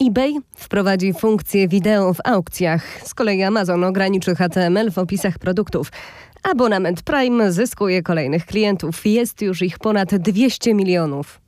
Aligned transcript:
eBay 0.00 0.34
wprowadzi 0.56 1.12
funkcję 1.12 1.68
wideo 1.68 2.14
w 2.14 2.18
aukcjach. 2.24 2.82
Z 3.04 3.14
kolei 3.14 3.42
Amazon 3.42 3.84
ograniczy 3.84 4.34
HTML 4.34 4.90
w 4.90 4.98
opisach 4.98 5.38
produktów. 5.38 5.92
Abonament 6.42 7.02
Prime 7.02 7.52
zyskuje 7.52 8.02
kolejnych 8.02 8.46
klientów. 8.46 9.06
Jest 9.06 9.42
już 9.42 9.62
ich 9.62 9.78
ponad 9.78 10.14
200 10.14 10.74
milionów. 10.74 11.40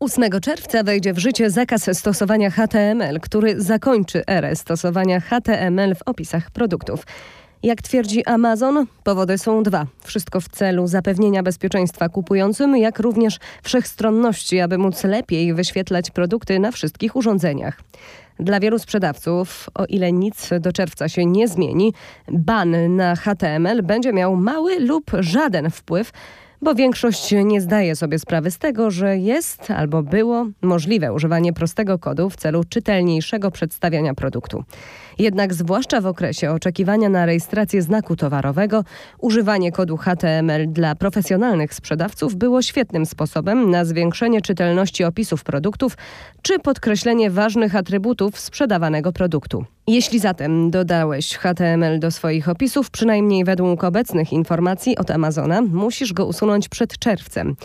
Ósmego 0.00 0.40
czerwca 0.40 0.82
wejdzie 0.82 1.12
w 1.12 1.18
życie 1.18 1.50
zakaz 1.50 1.98
stosowania 1.98 2.50
HTML, 2.50 3.20
który 3.20 3.60
zakończy 3.60 4.22
erę 4.26 4.56
stosowania 4.56 5.20
HTML 5.20 5.94
w 5.94 6.02
opisach 6.06 6.50
produktów. 6.50 7.06
Jak 7.64 7.82
twierdzi 7.82 8.24
Amazon, 8.26 8.86
powody 9.04 9.38
są 9.38 9.62
dwa. 9.62 9.86
Wszystko 10.00 10.40
w 10.40 10.48
celu 10.48 10.86
zapewnienia 10.86 11.42
bezpieczeństwa 11.42 12.08
kupującym, 12.08 12.76
jak 12.76 12.98
również 12.98 13.38
wszechstronności, 13.62 14.60
aby 14.60 14.78
móc 14.78 15.04
lepiej 15.04 15.54
wyświetlać 15.54 16.10
produkty 16.10 16.58
na 16.58 16.70
wszystkich 16.70 17.16
urządzeniach. 17.16 17.80
Dla 18.38 18.60
wielu 18.60 18.78
sprzedawców, 18.78 19.70
o 19.74 19.84
ile 19.84 20.12
nic 20.12 20.50
do 20.60 20.72
czerwca 20.72 21.08
się 21.08 21.26
nie 21.26 21.48
zmieni, 21.48 21.92
ban 22.28 22.96
na 22.96 23.16
HTML 23.16 23.82
będzie 23.82 24.12
miał 24.12 24.36
mały 24.36 24.80
lub 24.80 25.10
żaden 25.20 25.70
wpływ 25.70 26.12
bo 26.62 26.74
większość 26.74 27.34
nie 27.44 27.60
zdaje 27.60 27.96
sobie 27.96 28.18
sprawy 28.18 28.50
z 28.50 28.58
tego, 28.58 28.90
że 28.90 29.18
jest 29.18 29.70
albo 29.70 30.02
było 30.02 30.46
możliwe 30.62 31.12
używanie 31.12 31.52
prostego 31.52 31.98
kodu 31.98 32.30
w 32.30 32.36
celu 32.36 32.64
czytelniejszego 32.64 33.50
przedstawiania 33.50 34.14
produktu. 34.14 34.64
Jednak 35.18 35.54
zwłaszcza 35.54 36.00
w 36.00 36.06
okresie 36.06 36.50
oczekiwania 36.50 37.08
na 37.08 37.26
rejestrację 37.26 37.82
znaku 37.82 38.16
towarowego, 38.16 38.84
używanie 39.18 39.72
kodu 39.72 39.96
HTML 39.96 40.72
dla 40.72 40.94
profesjonalnych 40.94 41.74
sprzedawców 41.74 42.36
było 42.36 42.62
świetnym 42.62 43.06
sposobem 43.06 43.70
na 43.70 43.84
zwiększenie 43.84 44.40
czytelności 44.40 45.04
opisów 45.04 45.44
produktów 45.44 45.96
czy 46.42 46.58
podkreślenie 46.58 47.30
ważnych 47.30 47.76
atrybutów 47.76 48.38
sprzedawanego 48.40 49.12
produktu. 49.12 49.64
Jeśli 49.86 50.18
zatem 50.18 50.70
dodałeś 50.70 51.36
HTML 51.36 52.00
do 52.00 52.10
swoich 52.10 52.48
opisów, 52.48 52.90
przynajmniej 52.90 53.44
według 53.44 53.84
obecnych 53.84 54.32
informacji 54.32 54.98
od 54.98 55.10
Amazona, 55.10 55.62
musisz 55.62 56.12
go 56.12 56.26
usunąć 56.26 56.68
przed 56.68 56.98
czerwcem. 56.98 57.56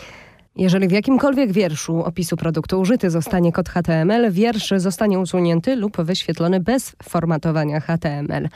Jeżeli 0.56 0.88
w 0.88 0.92
jakimkolwiek 0.92 1.52
wierszu 1.52 2.04
opisu 2.04 2.36
produktu 2.36 2.80
użyty 2.80 3.10
zostanie 3.10 3.52
kod 3.52 3.68
HTML, 3.68 4.32
wiersz 4.32 4.72
zostanie 4.76 5.18
usunięty 5.18 5.76
lub 5.76 6.02
wyświetlony 6.02 6.60
bez 6.60 6.96
formatowania 7.02 7.80
HTML. 7.80 8.48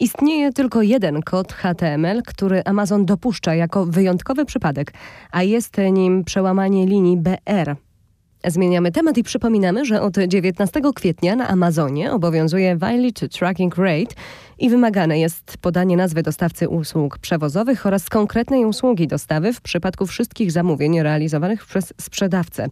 Istnieje 0.00 0.52
tylko 0.52 0.82
jeden 0.82 1.22
kod 1.22 1.52
HTML, 1.52 2.22
który 2.26 2.62
Amazon 2.64 3.06
dopuszcza 3.06 3.54
jako 3.54 3.86
wyjątkowy 3.86 4.44
przypadek, 4.44 4.92
a 5.30 5.42
jest 5.42 5.76
nim 5.92 6.24
przełamanie 6.24 6.86
linii 6.86 7.16
BR 7.16 7.76
Zmieniamy 8.46 8.92
temat 8.92 9.18
i 9.18 9.22
przypominamy, 9.22 9.84
że 9.84 10.02
od 10.02 10.16
19 10.28 10.80
kwietnia 10.94 11.36
na 11.36 11.48
Amazonie 11.48 12.12
obowiązuje 12.12 12.76
Valid 12.76 13.20
Tracking 13.38 13.76
Rate 13.76 14.14
i 14.58 14.70
wymagane 14.70 15.18
jest 15.18 15.56
podanie 15.60 15.96
nazwy 15.96 16.22
dostawcy 16.22 16.68
usług 16.68 17.18
przewozowych 17.18 17.86
oraz 17.86 18.08
konkretnej 18.08 18.64
usługi 18.64 19.06
dostawy 19.06 19.52
w 19.52 19.60
przypadku 19.60 20.06
wszystkich 20.06 20.52
zamówień 20.52 21.02
realizowanych 21.02 21.66
przez 21.66 21.94
sprzedawcę. 22.00 22.66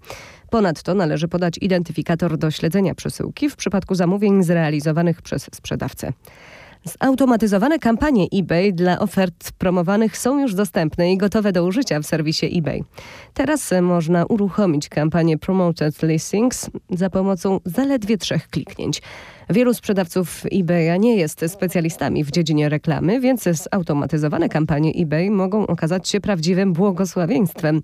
Ponadto 0.50 0.94
należy 0.94 1.28
podać 1.28 1.58
identyfikator 1.60 2.38
do 2.38 2.50
śledzenia 2.50 2.94
przesyłki 2.94 3.50
w 3.50 3.56
przypadku 3.56 3.94
zamówień 3.94 4.42
zrealizowanych 4.42 5.22
przez 5.22 5.50
sprzedawcę. 5.54 6.12
Zautomatyzowane 6.84 7.78
kampanie 7.78 8.26
eBay 8.32 8.72
dla 8.72 8.98
ofert 8.98 9.52
promowanych 9.52 10.18
są 10.18 10.40
już 10.40 10.54
dostępne 10.54 11.12
i 11.12 11.16
gotowe 11.16 11.52
do 11.52 11.64
użycia 11.64 12.00
w 12.00 12.06
serwisie 12.06 12.58
eBay. 12.58 12.84
Teraz 13.34 13.70
można 13.82 14.26
uruchomić 14.26 14.88
kampanię 14.88 15.38
Promoted 15.38 16.02
Listings 16.02 16.70
za 16.90 17.10
pomocą 17.10 17.60
zaledwie 17.64 18.18
trzech 18.18 18.48
kliknięć. 18.48 19.02
Wielu 19.50 19.74
sprzedawców 19.74 20.42
eBaya 20.52 20.98
nie 21.00 21.16
jest 21.16 21.44
specjalistami 21.48 22.24
w 22.24 22.30
dziedzinie 22.30 22.68
reklamy, 22.68 23.20
więc 23.20 23.42
zautomatyzowane 23.42 24.48
kampanie 24.48 24.92
eBay 24.96 25.30
mogą 25.30 25.66
okazać 25.66 26.08
się 26.08 26.20
prawdziwym 26.20 26.72
błogosławieństwem 26.72 27.82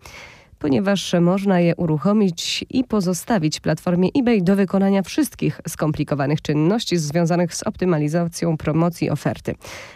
ponieważ 0.58 1.14
można 1.20 1.60
je 1.60 1.76
uruchomić 1.76 2.64
i 2.70 2.84
pozostawić 2.84 3.60
platformie 3.60 4.08
eBay 4.18 4.42
do 4.42 4.56
wykonania 4.56 5.02
wszystkich 5.02 5.60
skomplikowanych 5.68 6.42
czynności 6.42 6.96
związanych 6.96 7.54
z 7.54 7.62
optymalizacją 7.62 8.56
promocji 8.56 9.10
oferty. 9.10 9.54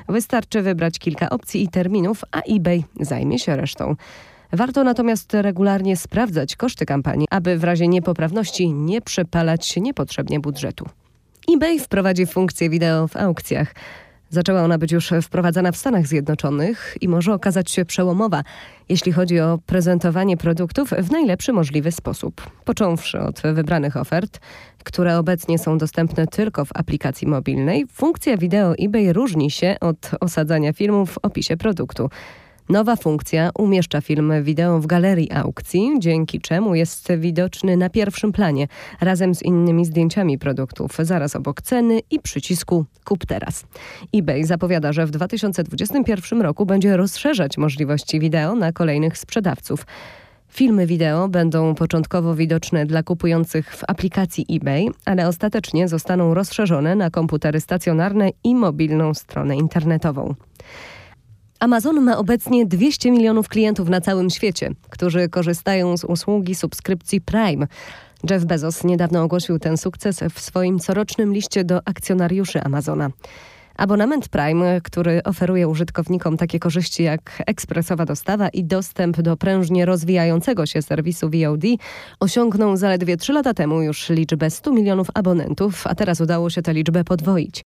Wystarczy 0.08 0.62
wybrać 0.62 0.98
kilka 0.98 1.30
opcji 1.30 1.62
i 1.62 1.68
terminów, 1.68 2.24
a 2.32 2.40
eBay 2.40 2.84
zajmie 3.00 3.38
się 3.38 3.56
resztą. 3.56 3.96
Warto 4.52 4.84
natomiast 4.84 5.34
regularnie 5.34 5.96
sprawdzać 5.96 6.56
koszty 6.56 6.86
kampanii, 6.86 7.26
aby 7.30 7.58
w 7.58 7.64
razie 7.64 7.88
niepoprawności 7.88 8.72
nie 8.72 9.00
przepalać 9.00 9.76
niepotrzebnie 9.76 10.40
budżetu. 10.40 10.86
eBay 11.54 11.78
wprowadzi 11.78 12.26
funkcję 12.26 12.70
wideo 12.70 13.08
w 13.08 13.16
aukcjach. 13.16 13.74
Zaczęła 14.30 14.62
ona 14.62 14.78
być 14.78 14.92
już 14.92 15.12
wprowadzana 15.22 15.72
w 15.72 15.76
Stanach 15.76 16.06
Zjednoczonych 16.06 16.96
i 17.00 17.08
może 17.08 17.34
okazać 17.34 17.70
się 17.70 17.84
przełomowa, 17.84 18.42
jeśli 18.88 19.12
chodzi 19.12 19.40
o 19.40 19.58
prezentowanie 19.66 20.36
produktów 20.36 20.90
w 20.90 21.10
najlepszy 21.10 21.52
możliwy 21.52 21.92
sposób. 21.92 22.50
Począwszy 22.64 23.20
od 23.20 23.40
wybranych 23.54 23.96
ofert, 23.96 24.40
które 24.84 25.18
obecnie 25.18 25.58
są 25.58 25.78
dostępne 25.78 26.26
tylko 26.26 26.64
w 26.64 26.70
aplikacji 26.74 27.28
mobilnej, 27.28 27.86
funkcja 27.92 28.36
wideo 28.36 28.74
eBay 28.78 29.12
różni 29.12 29.50
się 29.50 29.76
od 29.80 30.10
osadzania 30.20 30.72
filmu 30.72 31.06
w 31.06 31.18
opisie 31.18 31.56
produktu. 31.56 32.10
Nowa 32.70 32.96
funkcja 32.96 33.50
umieszcza 33.58 34.00
film 34.00 34.32
wideo 34.42 34.80
w 34.80 34.86
galerii 34.86 35.32
aukcji, 35.32 35.90
dzięki 35.98 36.40
czemu 36.40 36.74
jest 36.74 37.12
widoczny 37.18 37.76
na 37.76 37.90
pierwszym 37.90 38.32
planie 38.32 38.68
razem 39.00 39.34
z 39.34 39.42
innymi 39.42 39.84
zdjęciami 39.84 40.38
produktów, 40.38 40.96
zaraz 40.98 41.36
obok 41.36 41.62
ceny 41.62 42.00
i 42.10 42.20
przycisku 42.20 42.84
Kup 43.04 43.26
teraz. 43.26 43.64
eBay 44.14 44.44
zapowiada, 44.44 44.92
że 44.92 45.06
w 45.06 45.10
2021 45.10 46.42
roku 46.42 46.66
będzie 46.66 46.96
rozszerzać 46.96 47.58
możliwości 47.58 48.20
wideo 48.20 48.54
na 48.54 48.72
kolejnych 48.72 49.18
sprzedawców. 49.18 49.86
Filmy 50.48 50.86
wideo 50.86 51.28
będą 51.28 51.74
początkowo 51.74 52.34
widoczne 52.34 52.86
dla 52.86 53.02
kupujących 53.02 53.76
w 53.76 53.84
aplikacji 53.88 54.46
eBay, 54.50 54.86
ale 55.04 55.28
ostatecznie 55.28 55.88
zostaną 55.88 56.34
rozszerzone 56.34 56.96
na 56.96 57.10
komputery 57.10 57.60
stacjonarne 57.60 58.30
i 58.44 58.54
mobilną 58.54 59.14
stronę 59.14 59.56
internetową. 59.56 60.34
Amazon 61.60 62.00
ma 62.00 62.18
obecnie 62.18 62.66
200 62.66 63.10
milionów 63.10 63.48
klientów 63.48 63.88
na 63.88 64.00
całym 64.00 64.30
świecie, 64.30 64.70
którzy 64.90 65.28
korzystają 65.28 65.96
z 65.96 66.04
usługi 66.04 66.54
subskrypcji 66.54 67.20
Prime. 67.20 67.66
Jeff 68.30 68.44
Bezos 68.44 68.84
niedawno 68.84 69.22
ogłosił 69.22 69.58
ten 69.58 69.76
sukces 69.76 70.20
w 70.34 70.40
swoim 70.40 70.78
corocznym 70.78 71.32
liście 71.32 71.64
do 71.64 71.80
akcjonariuszy 71.84 72.62
Amazona. 72.62 73.10
Abonament 73.76 74.28
Prime, 74.28 74.80
który 74.80 75.22
oferuje 75.22 75.68
użytkownikom 75.68 76.36
takie 76.36 76.58
korzyści 76.58 77.02
jak 77.02 77.42
ekspresowa 77.46 78.04
dostawa 78.04 78.48
i 78.48 78.64
dostęp 78.64 79.20
do 79.20 79.36
prężnie 79.36 79.86
rozwijającego 79.86 80.66
się 80.66 80.82
serwisu 80.82 81.30
VOD, 81.30 81.64
osiągnął 82.20 82.76
zaledwie 82.76 83.16
3 83.16 83.32
lata 83.32 83.54
temu 83.54 83.82
już 83.82 84.08
liczbę 84.10 84.50
100 84.50 84.72
milionów 84.72 85.08
abonentów, 85.14 85.86
a 85.86 85.94
teraz 85.94 86.20
udało 86.20 86.50
się 86.50 86.62
tę 86.62 86.74
liczbę 86.74 87.04
podwoić. 87.04 87.64